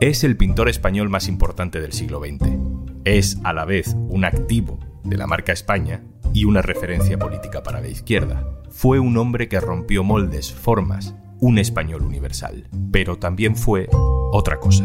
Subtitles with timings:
[0.00, 2.56] Es el pintor español más importante del siglo XX.
[3.04, 7.80] Es a la vez un activo de la marca España y una referencia política para
[7.80, 8.46] la izquierda.
[8.70, 14.84] Fue un hombre que rompió moldes, formas, un español universal, pero también fue otra cosa.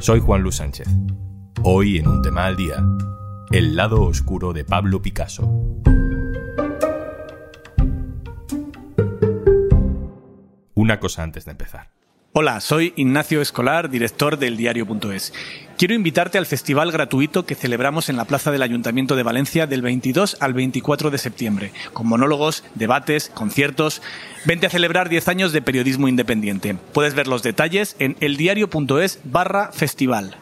[0.00, 0.88] Soy Juan Luis Sánchez.
[1.62, 2.84] Hoy en un tema al día,
[3.52, 5.44] el lado oscuro de Pablo Picasso.
[10.74, 11.95] Una cosa antes de empezar.
[12.38, 15.32] Hola, soy Ignacio Escolar, director del diario.es.
[15.78, 19.80] Quiero invitarte al festival gratuito que celebramos en la Plaza del Ayuntamiento de Valencia del
[19.80, 24.02] 22 al 24 de septiembre, con monólogos, debates, conciertos.
[24.44, 26.76] Vente a celebrar 10 años de periodismo independiente.
[26.92, 30.36] Puedes ver los detalles en eldiario.es barra festival.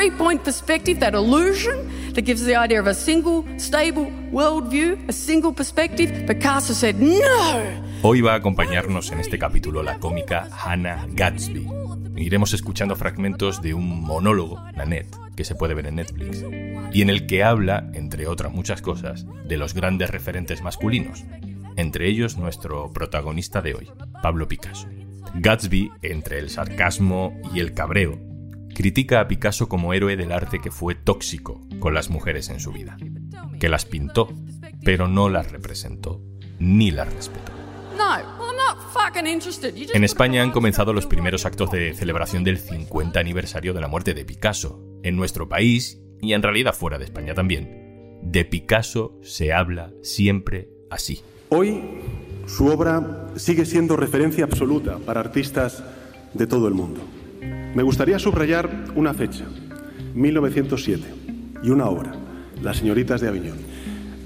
[0.00, 1.76] three-point perspective, that illusion
[2.14, 6.26] that gives the idea of a single, stable worldview, a single perspective.
[6.26, 7.20] Picasso said, no!
[8.02, 11.66] Hoy va a acompañarnos en este capítulo la cómica Hannah Gatsby.
[12.16, 16.44] Iremos escuchando fragmentos de un monólogo, la net, que se puede ver en Netflix,
[16.92, 21.24] y en el que habla, entre otras muchas cosas, de los grandes referentes masculinos,
[21.76, 23.90] entre ellos nuestro protagonista de hoy,
[24.22, 24.88] Pablo Picasso.
[25.34, 28.18] Gatsby, entre el sarcasmo y el cabreo,
[28.74, 32.72] critica a Picasso como héroe del arte que fue tóxico con las mujeres en su
[32.72, 32.96] vida,
[33.58, 34.28] que las pintó,
[34.84, 36.20] pero no las representó
[36.58, 37.52] ni las respetó.
[39.94, 44.14] En España han comenzado los primeros actos de celebración del 50 aniversario de la muerte
[44.14, 44.80] de Picasso.
[45.02, 50.68] En nuestro país, y en realidad fuera de España también, de Picasso se habla siempre
[50.90, 51.22] así.
[51.50, 51.82] Hoy
[52.46, 55.82] su obra sigue siendo referencia absoluta para artistas
[56.34, 57.00] de todo el mundo.
[57.74, 59.44] Me gustaría subrayar una fecha,
[60.14, 61.04] 1907,
[61.62, 62.12] y una obra,
[62.62, 63.58] Las señoritas de Aviñón.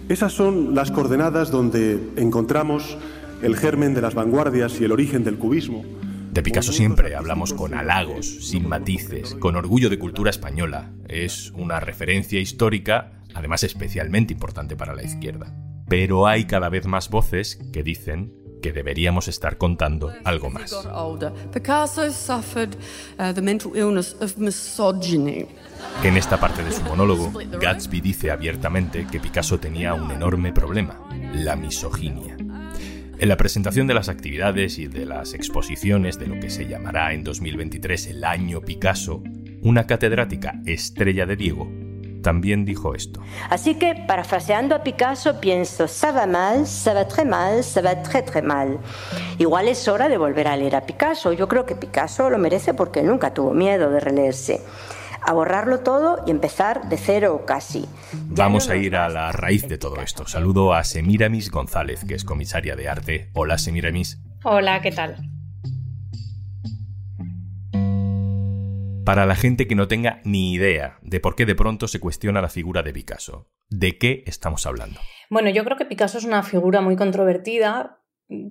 [0.08, 2.96] Esas son las coordenadas donde encontramos
[3.42, 5.84] el germen de las vanguardias y el origen del cubismo.
[6.32, 10.90] De Picasso siempre hablamos con halagos, sin matices, con orgullo de cultura española.
[11.06, 15.54] Es una referencia histórica, además especialmente importante para la izquierda.
[15.86, 18.32] Pero hay cada vez más voces que dicen
[18.64, 20.72] que deberíamos estar contando algo más.
[20.72, 21.18] Uh,
[26.02, 27.30] En esta parte de su monólogo,
[27.60, 30.98] Gatsby dice abiertamente que Picasso tenía un enorme problema,
[31.34, 32.38] la misoginia.
[33.18, 37.12] En la presentación de las actividades y de las exposiciones de lo que se llamará
[37.12, 39.22] en 2023 el Año Picasso,
[39.60, 41.83] una catedrática estrella de Diego
[42.24, 43.20] también dijo esto.
[43.50, 48.02] Así que, parafraseando a Picasso, pienso, ça va mal, ça va très mal, ça va
[48.02, 48.78] très très mal.
[49.38, 51.32] Igual es hora de volver a leer a Picasso.
[51.32, 54.60] Yo creo que Picasso lo merece porque nunca tuvo miedo de releerse.
[55.20, 57.86] A borrarlo todo y empezar de cero casi.
[58.12, 60.26] Vamos a ir a la raíz de todo esto.
[60.26, 63.30] Saludo a Semiramis González, que es comisaria de arte.
[63.34, 64.18] Hola, Semiramis.
[64.42, 65.33] Hola, ¿qué tal?
[69.04, 72.40] Para la gente que no tenga ni idea de por qué de pronto se cuestiona
[72.40, 74.98] la figura de Picasso, ¿de qué estamos hablando?
[75.28, 78.00] Bueno, yo creo que Picasso es una figura muy controvertida,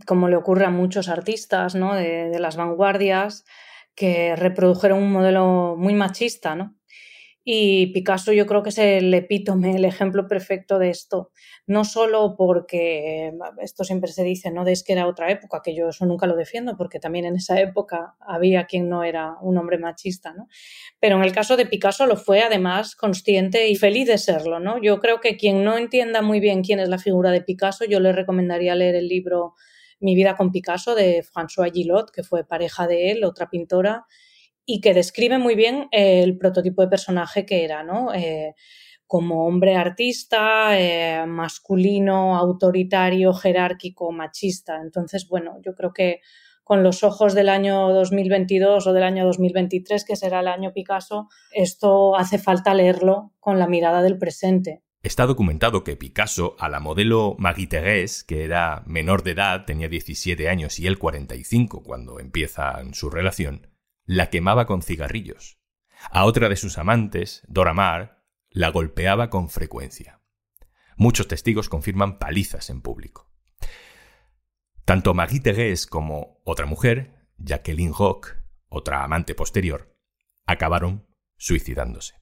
[0.06, 1.96] como le ocurre a muchos artistas ¿no?
[1.96, 3.46] de, de las vanguardias,
[3.96, 6.75] que reprodujeron un modelo muy machista, ¿no?
[7.46, 11.31] Y Picasso yo creo que es el epítome, el ejemplo perfecto de esto.
[11.68, 14.64] No solo porque esto siempre se dice, ¿no?
[14.64, 17.59] De que era otra época, que yo eso nunca lo defiendo, porque también en esa
[17.59, 20.48] época había quien no era un hombre machista, ¿no?
[21.00, 24.82] Pero en el caso de Picasso lo fue además consciente y feliz de serlo, ¿no?
[24.82, 28.00] Yo creo que quien no entienda muy bien quién es la figura de Picasso, yo
[28.00, 29.53] le recomendaría leer el libro
[30.00, 34.06] Mi vida con Picasso de François Gillot, que fue pareja de él, otra pintora
[34.66, 38.13] y que describe muy bien el prototipo de personaje que era, ¿no?
[38.13, 38.53] Eh,
[39.06, 44.81] como hombre artista, eh, masculino, autoritario, jerárquico, machista.
[44.81, 46.22] Entonces, bueno, yo creo que
[46.63, 51.28] con los ojos del año 2022 o del año 2023, que será el año Picasso,
[51.52, 54.81] esto hace falta leerlo con la mirada del presente.
[55.03, 59.90] Está documentado que Picasso, a la modelo Marie Thérèse, que era menor de edad, tenía
[59.90, 63.67] 17 años y él 45 cuando empiezan su relación,
[64.05, 65.59] la quemaba con cigarrillos.
[66.11, 70.22] A otra de sus amantes, Dora Maar, la golpeaba con frecuencia.
[70.96, 73.32] Muchos testigos confirman palizas en público.
[74.85, 78.28] Tanto Marie Thérèse como otra mujer, Jacqueline Roch,
[78.67, 79.96] otra amante posterior,
[80.46, 81.08] acabaron
[81.38, 82.16] suicidándose.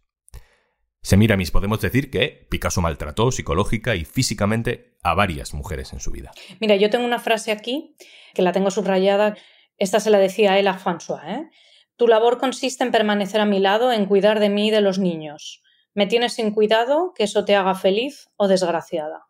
[1.04, 6.31] Semiramis, podemos decir que Picasso maltrató psicológica y físicamente a varias mujeres en su vida.
[6.60, 7.95] Mira, yo tengo una frase aquí
[8.36, 9.36] que la tengo subrayada.
[9.81, 11.24] Esta se la decía él a François.
[11.25, 11.50] ¿eh?
[11.95, 15.00] Tu labor consiste en permanecer a mi lado, en cuidar de mí y de los
[15.00, 15.63] niños.
[15.95, 19.25] Me tienes sin cuidado, que eso te haga feliz o desgraciada.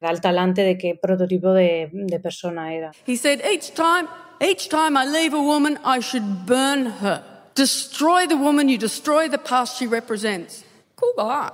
[0.00, 2.92] da el talante de qué prototipo de, de persona era.
[3.06, 4.08] He said, each time,
[4.40, 7.22] each time I leave a woman, I should burn her.
[7.54, 10.64] Destroy the woman, you destroy the past she represents.
[10.96, 11.50] Cool guy.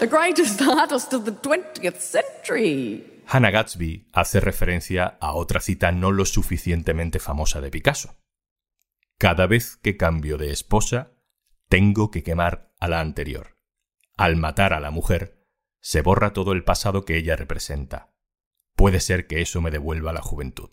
[0.00, 3.11] The greatest artist of the 20th century.
[3.34, 8.18] Hannah Gatsby hace referencia a otra cita no lo suficientemente famosa de Picasso.
[9.16, 11.14] Cada vez que cambio de esposa,
[11.70, 13.56] tengo que quemar a la anterior.
[14.18, 15.46] Al matar a la mujer,
[15.80, 18.12] se borra todo el pasado que ella representa.
[18.76, 20.68] Puede ser que eso me devuelva la juventud.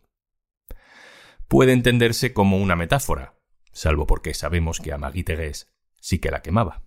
[1.48, 3.40] Puede entenderse como una metáfora,
[3.72, 5.54] salvo porque sabemos que a Maggie
[6.02, 6.84] sí que la quemaba.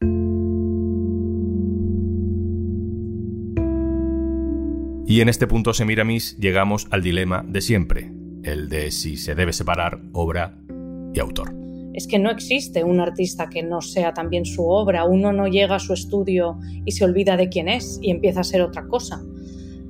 [5.13, 8.11] Y en este punto, Semiramis, llegamos al dilema de siempre,
[8.45, 10.57] el de si se debe separar obra
[11.13, 11.63] y autor
[11.95, 15.05] es que no existe un artista que no sea también su obra.
[15.05, 18.45] Uno no llega a su estudio y se olvida de quién es y empieza a
[18.45, 19.23] ser otra cosa.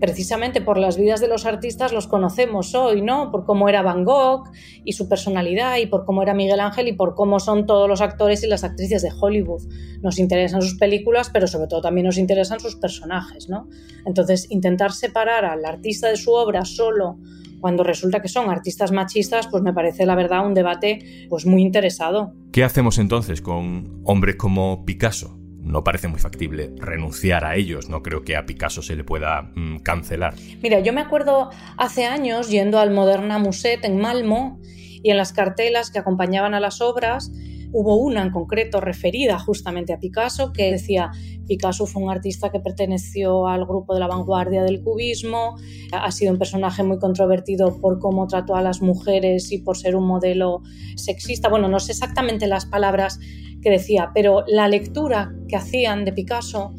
[0.02, 3.30] Precisamente por las vidas de los artistas los conocemos hoy, ¿no?
[3.30, 4.50] Por cómo era Van Gogh
[4.84, 8.00] y su personalidad y por cómo era Miguel Ángel y por cómo son todos los
[8.00, 9.62] actores y las actrices de Hollywood.
[10.00, 13.68] Nos interesan sus películas, pero sobre todo también nos interesan sus personajes, ¿no?
[14.04, 17.18] Entonces, intentar separar al artista de su obra solo
[17.60, 21.62] cuando resulta que son artistas machistas, pues me parece la verdad un debate pues muy
[21.62, 22.34] interesado.
[22.50, 25.41] ¿Qué hacemos entonces con hombres como Picasso?
[25.62, 29.50] No parece muy factible renunciar a ellos, no creo que a Picasso se le pueda
[29.54, 30.34] mm, cancelar.
[30.62, 34.60] Mira, yo me acuerdo hace años yendo al Moderna Muset en Malmo
[35.02, 37.30] y en las cartelas que acompañaban a las obras
[37.74, 41.10] Hubo una en concreto referida justamente a Picasso que decía
[41.46, 45.56] Picasso fue un artista que perteneció al grupo de la vanguardia del cubismo,
[45.90, 49.96] ha sido un personaje muy controvertido por cómo trató a las mujeres y por ser
[49.96, 50.60] un modelo
[50.96, 51.48] sexista.
[51.48, 53.18] Bueno, no sé exactamente las palabras
[53.62, 56.74] que decía, pero la lectura que hacían de Picasso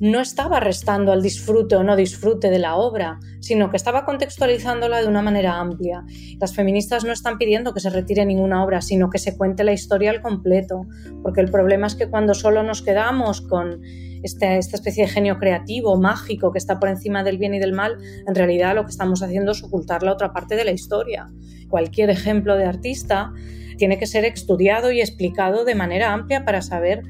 [0.00, 5.02] no estaba restando al disfrute o no disfrute de la obra, sino que estaba contextualizándola
[5.02, 6.04] de una manera amplia.
[6.40, 9.74] Las feministas no están pidiendo que se retire ninguna obra, sino que se cuente la
[9.74, 10.86] historia al completo,
[11.22, 13.82] porque el problema es que cuando solo nos quedamos con
[14.22, 17.74] este, esta especie de genio creativo, mágico, que está por encima del bien y del
[17.74, 21.28] mal, en realidad lo que estamos haciendo es ocultar la otra parte de la historia.
[21.68, 23.34] Cualquier ejemplo de artista
[23.80, 27.02] tiene que ser estudiado y explicado de manera amplia para saber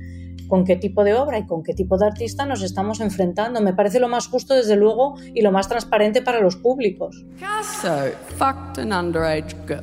[0.47, 3.61] con qué tipo de obra y con qué tipo de artista nos estamos enfrentando.
[3.61, 7.25] Me parece lo más justo, desde luego, y lo más transparente para los públicos.
[7.35, 9.83] Picasso fucked an underage girl.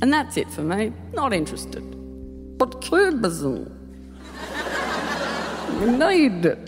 [0.00, 0.92] And that's it for me.
[1.14, 1.84] Not interested.
[2.58, 3.68] But cubism.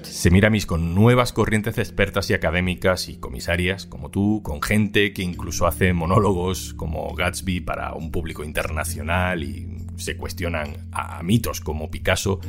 [0.02, 5.12] Se mira mis con nuevas corrientes expertas y académicas y comisarias como tú, con gente
[5.12, 9.67] que incluso hace monólogos como Gatsby para un público internacional y
[9.97, 12.41] se cuestionan a mitos como Picasso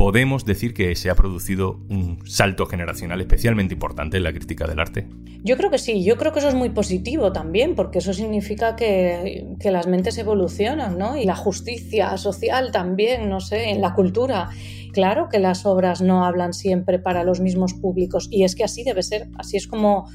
[0.00, 4.80] ¿podemos decir que se ha producido un salto generacional especialmente importante en la crítica del
[4.80, 5.06] arte?
[5.44, 8.76] Yo creo que sí, yo creo que eso es muy positivo también, porque eso significa
[8.76, 11.18] que, las mentes evolucionan, ¿no?
[11.18, 14.48] Y la justicia social también, no sé, en la cultura.
[14.94, 18.84] Claro que las obras no hablan siempre para los mismos públicos, y es que así
[18.84, 20.08] debe ser, así es como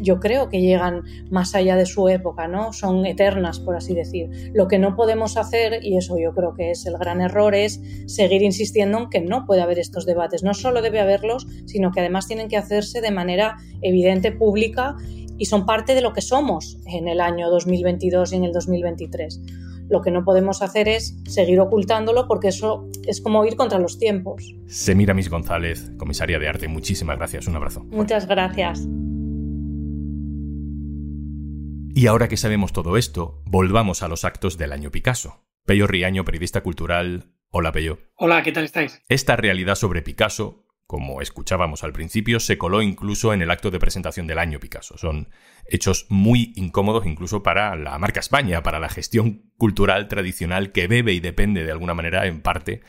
[0.00, 2.72] yo creo que llegan más allá de su época, ¿no?
[2.72, 4.50] Son eternas, por así decir.
[4.54, 7.80] Lo que no podemos hacer, y eso yo creo que es el gran error, es
[8.06, 10.42] seguir insistiendo en que no puede haber estos debates.
[10.42, 14.96] No solo debe haberlos, sino que además tienen que hacerse de manera evidente, pública,
[15.38, 19.40] y son parte de lo que somos en el año 2022 y en el 2023.
[19.88, 23.98] Lo que no podemos hacer es seguir ocultándolo porque eso es como ir contra los
[23.98, 24.54] tiempos.
[24.66, 27.46] Semira Mis González, comisaria de arte, muchísimas gracias.
[27.46, 27.84] Un abrazo.
[27.90, 28.88] Muchas gracias.
[31.96, 35.46] Y ahora que sabemos todo esto, volvamos a los actos del año Picasso.
[35.64, 37.32] Pello Riaño, periodista cultural.
[37.48, 38.00] Hola, Pello.
[38.16, 39.02] Hola, ¿qué tal estáis?
[39.08, 43.78] Esta realidad sobre Picasso, como escuchábamos al principio, se coló incluso en el acto de
[43.78, 44.98] presentación del año Picasso.
[44.98, 45.30] Son
[45.70, 51.14] hechos muy incómodos incluso para la marca España, para la gestión cultural tradicional que bebe
[51.14, 52.82] y depende de alguna manera en parte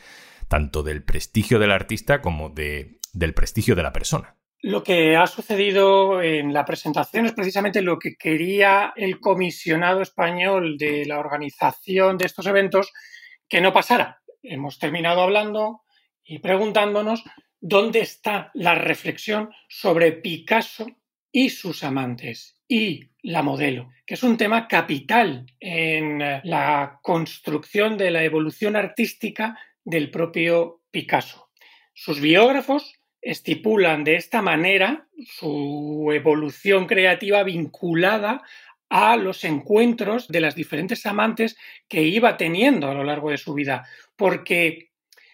[0.48, 4.37] tanto del prestigio del artista como de, del prestigio de la persona.
[4.60, 10.76] Lo que ha sucedido en la presentación es precisamente lo que quería el comisionado español
[10.76, 12.92] de la organización de estos eventos
[13.48, 14.20] que no pasara.
[14.42, 15.82] Hemos terminado hablando
[16.24, 17.22] y preguntándonos
[17.60, 20.86] dónde está la reflexión sobre Picasso
[21.30, 28.10] y sus amantes y la modelo, que es un tema capital en la construcción de
[28.10, 31.48] la evolución artística del propio Picasso.
[31.94, 38.42] Sus biógrafos estipulan de esta manera su evolución creativa vinculada
[38.88, 41.56] a los encuentros de las diferentes amantes
[41.88, 44.90] que iba teniendo a lo largo de su vida, porque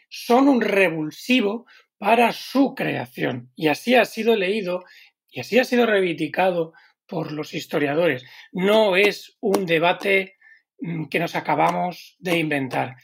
[0.09, 1.67] son un revulsivo
[1.99, 3.51] para su creación.
[3.55, 4.85] Y así ha sido leído
[5.31, 6.73] y así ha sido reivindicado
[7.07, 8.25] por los historiadores.
[8.53, 10.37] No es un debate
[10.81, 12.97] mm, que nos acabamos de inventar.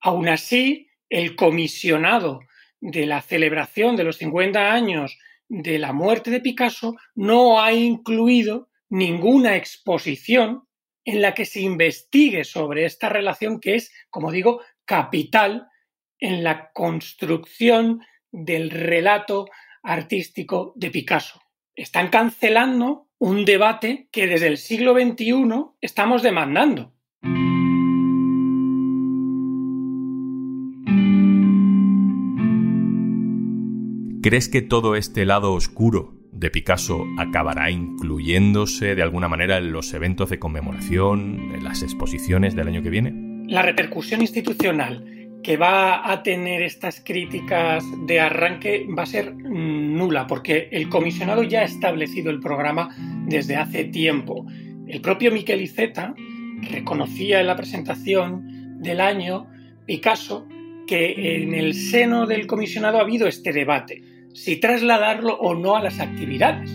[0.00, 2.40] Aún así, el comisionado
[2.84, 8.68] de la celebración de los 50 años de la muerte de Picasso no ha incluido
[8.90, 10.64] ninguna exposición
[11.06, 15.68] en la que se investigue sobre esta relación que es, como digo, capital
[16.18, 19.46] en la construcción del relato
[19.82, 21.40] artístico de Picasso.
[21.74, 25.32] Están cancelando un debate que desde el siglo XXI
[25.80, 26.93] estamos demandando.
[34.34, 39.94] ¿Crees que todo este lado oscuro de Picasso acabará incluyéndose de alguna manera en los
[39.94, 43.14] eventos de conmemoración, en las exposiciones del año que viene?
[43.46, 50.26] La repercusión institucional que va a tener estas críticas de arranque va a ser nula,
[50.26, 52.88] porque el comisionado ya ha establecido el programa
[53.28, 54.46] desde hace tiempo.
[54.88, 56.12] El propio Miquel Iceta
[56.72, 59.46] reconocía en la presentación del año
[59.86, 60.48] Picasso
[60.88, 64.02] que en el seno del comisionado ha habido este debate,
[64.34, 66.70] si trasladarlo o no a las actividades.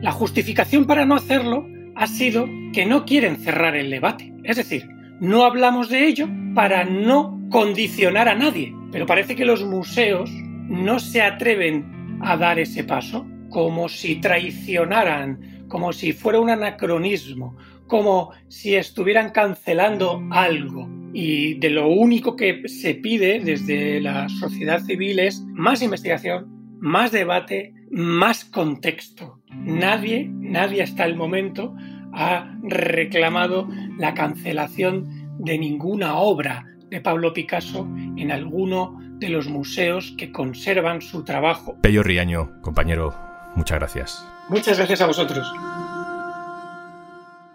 [0.00, 4.88] La justificación para no hacerlo ha sido que no quieren cerrar el debate, es decir,
[5.20, 8.74] no hablamos de ello para no condicionar a nadie.
[8.92, 10.30] Pero parece que los museos
[10.68, 17.56] no se atreven a dar ese paso, como si traicionaran, como si fuera un anacronismo,
[17.86, 20.88] como si estuvieran cancelando algo.
[21.12, 27.12] Y de lo único que se pide desde la sociedad civil es más investigación, más
[27.12, 29.40] debate, más contexto.
[29.50, 31.74] Nadie, nadie hasta el momento
[32.12, 33.68] ha reclamado
[33.98, 41.00] la cancelación de ninguna obra de Pablo Picasso en alguno de los museos que conservan
[41.02, 41.76] su trabajo.
[41.80, 43.14] Pello Riaño, compañero,
[43.54, 44.26] muchas gracias.
[44.48, 45.52] Muchas gracias a vosotros.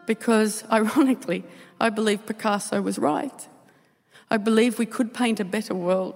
[0.07, 1.43] Because, ironically,
[1.79, 3.50] I believe Picasso was right.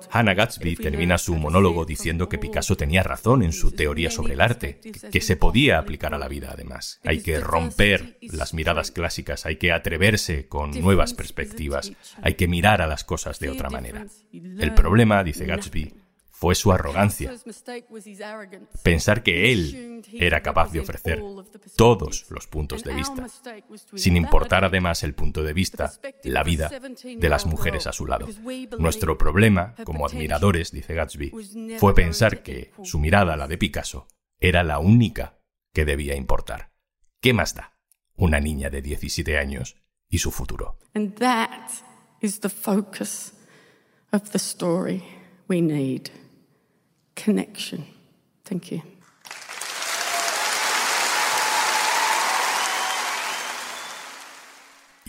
[0.09, 4.41] Hannah Gatsby termina su monólogo diciendo que Picasso tenía razón en su teoría sobre el
[4.41, 4.79] arte,
[5.11, 6.99] que se podía aplicar a la vida además.
[7.03, 11.91] Hay que romper las miradas clásicas, hay que atreverse con nuevas perspectivas,
[12.21, 14.05] hay que mirar a las cosas de otra manera.
[14.31, 15.93] El problema, dice Gatsby,
[16.37, 17.33] fue su arrogancia.
[18.83, 21.23] Pensar que él era capaz de ofrecer
[21.77, 23.25] todos los puntos de vista,
[23.95, 25.93] sin importar además el punto de vista,
[26.25, 28.27] la vida de las mujeres a su lado.
[28.77, 34.63] Nuestro problema, como admiradores, dice Gatsby, fue pensar que su mirada, la de Picasso, era
[34.63, 35.39] la única
[35.71, 36.73] que debía importar.
[37.21, 37.77] ¿Qué más da
[38.17, 39.77] una niña de 17 años
[40.09, 40.77] y su futuro?
[47.15, 47.85] Connection.
[48.43, 48.81] Thank you.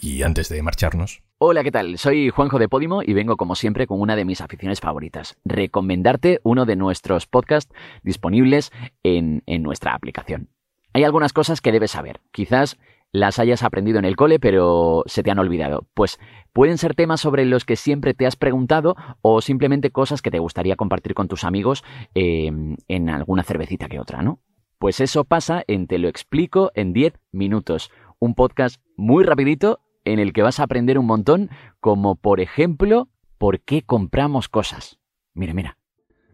[0.00, 1.22] Y antes de marcharnos.
[1.38, 1.98] Hola, ¿qué tal?
[1.98, 5.36] Soy Juanjo de Podimo y vengo como siempre con una de mis aficiones favoritas.
[5.44, 8.72] Recomendarte uno de nuestros podcasts disponibles
[9.02, 10.48] en, en nuestra aplicación.
[10.92, 12.20] Hay algunas cosas que debes saber.
[12.32, 12.78] Quizás
[13.12, 15.86] las hayas aprendido en el cole, pero se te han olvidado.
[15.94, 16.18] Pues
[16.52, 20.38] pueden ser temas sobre los que siempre te has preguntado o simplemente cosas que te
[20.38, 21.84] gustaría compartir con tus amigos
[22.14, 22.50] eh,
[22.88, 24.40] en alguna cervecita que otra, ¿no?
[24.78, 27.90] Pues eso pasa en Te lo explico en 10 minutos.
[28.18, 33.08] Un podcast muy rapidito en el que vas a aprender un montón, como por ejemplo,
[33.38, 34.98] por qué compramos cosas.
[35.34, 35.78] Mira, mira.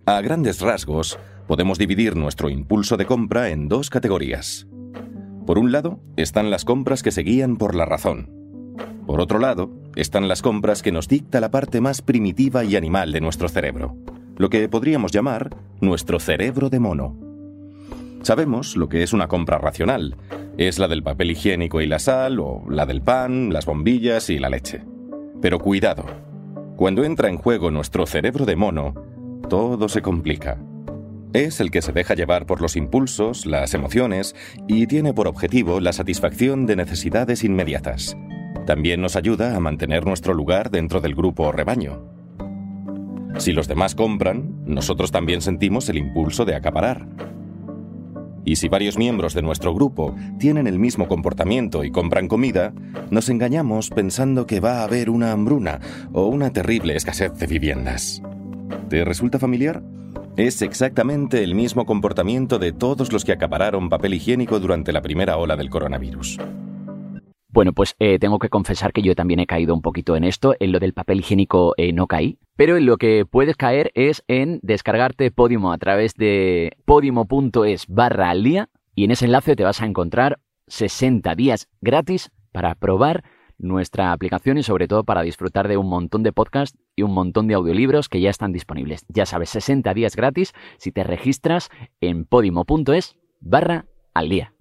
[0.07, 4.67] A grandes rasgos, podemos dividir nuestro impulso de compra en dos categorías
[5.47, 8.31] por un lado, están las compras que se guían por la razón.
[9.07, 13.13] Por otro lado, están las compras que nos dicta la parte más primitiva y animal
[13.13, 13.97] de nuestro cerebro,
[14.37, 17.17] lo que podríamos llamar nuestro cerebro de mono.
[18.23, 20.17] Sabemos lo que es una compra racional.
[20.57, 24.39] Es la del papel higiénico y la sal, o la del pan, las bombillas y
[24.39, 24.85] la leche.
[25.41, 26.05] Pero cuidado,
[26.77, 28.95] cuando entra en juego nuestro cerebro de mono,
[29.49, 30.59] todo se complica.
[31.33, 34.37] Es el que se deja llevar por los impulsos, las emociones
[34.69, 38.19] y tiene por objetivo la satisfacción de necesidades inmediatas.
[38.67, 42.05] También nos ayuda a mantener nuestro lugar dentro del grupo o rebaño.
[43.39, 47.09] Si los demás compran, nosotros también sentimos el impulso de acaparar.
[48.45, 52.75] Y si varios miembros de nuestro grupo tienen el mismo comportamiento y compran comida,
[53.11, 55.81] nos engañamos pensando que va a haber una hambruna
[56.13, 58.21] o una terrible escasez de viviendas.
[58.91, 59.83] ¿Te resulta familiar?
[60.37, 65.37] Es exactamente el mismo comportamiento de todos los que acapararon papel higiénico durante la primera
[65.37, 66.39] ola del coronavirus.
[67.49, 70.55] Bueno, pues eh, tengo que confesar que yo también he caído un poquito en esto.
[70.59, 72.39] En lo del papel higiénico eh, no caí.
[72.57, 78.31] Pero en lo que puedes caer es en descargarte Podimo a través de podimo.es barra
[78.31, 83.23] al día Y en ese enlace te vas a encontrar 60 días gratis para probar
[83.63, 87.47] nuestra aplicación y sobre todo para disfrutar de un montón de podcasts y un montón
[87.47, 89.05] de audiolibros que ya están disponibles.
[89.09, 94.53] Ya sabes, 60 días gratis si te registras en podimo.es barra al día.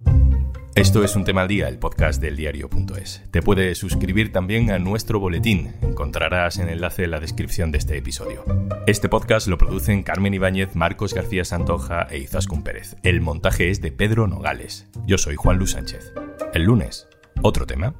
[0.74, 3.22] Esto es un tema al día, el podcast del diario.es.
[3.30, 5.74] Te puedes suscribir también a nuestro boletín.
[5.82, 8.42] Encontrarás el enlace en la descripción de este episodio.
[8.86, 12.96] Este podcast lo producen Carmen Ibáñez, Marcos García Santoja e Izaskun Pérez.
[13.02, 14.88] El montaje es de Pedro Nogales.
[15.06, 16.14] Yo soy Juan Luis Sánchez.
[16.54, 17.06] El lunes,
[17.42, 17.94] otro tema.